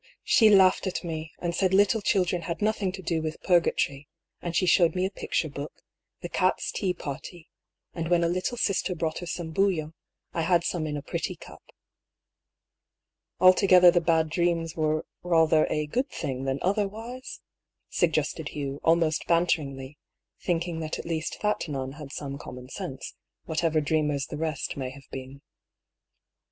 she 0.23 0.49
laughed 0.49 0.87
at 0.87 1.03
me, 1.03 1.31
and 1.37 1.53
said 1.53 1.75
little 1.75 2.01
children 2.01 2.41
had 2.41 2.59
nothing 2.59 2.91
to 2.91 3.03
do 3.03 3.21
with 3.21 3.39
Purgatory; 3.43 4.07
and 4.41 4.55
she 4.55 4.65
showed 4.65 4.95
me 4.95 5.05
a 5.05 5.11
picture 5.11 5.47
book, 5.47 5.83
The 6.23 6.29
Cats^ 6.29 6.71
Tea 6.71 6.91
Party 6.91 7.49
^ 7.93 7.93
and 7.95 8.07
when 8.09 8.23
a 8.23 8.27
lay 8.27 8.39
sister 8.41 8.95
brought 8.95 9.19
her 9.19 9.27
some 9.27 9.53
bouillon^ 9.53 9.93
I 10.33 10.41
had 10.41 10.63
some 10.63 10.87
in 10.87 10.97
a 10.97 11.03
pretty 11.03 11.35
cup." 11.35 11.61
"Altogether 13.39 13.91
the 13.91 14.01
bad 14.01 14.29
dreams 14.31 14.75
were 14.75 15.05
rather 15.21 15.67
a 15.69 15.85
good 15.85 16.09
thing 16.09 16.45
than 16.45 16.57
otherwise?" 16.63 17.39
suggested 17.91 18.49
Hugh, 18.49 18.79
almost 18.83 19.27
ban 19.27 19.43
MERCEDEa 19.43 19.55
206 19.55 19.55
teringly, 19.55 19.97
thinking 20.43 20.79
that 20.79 20.97
at 20.97 21.05
least 21.05 21.37
that 21.43 21.67
nun 21.67 21.91
had 21.91 22.11
some 22.11 22.39
common 22.39 22.69
sense, 22.69 23.13
whatever 23.45 23.79
dreamers 23.79 24.25
the 24.25 24.37
rest 24.37 24.75
may 24.75 24.89
have 24.89 25.07
been. 25.11 25.43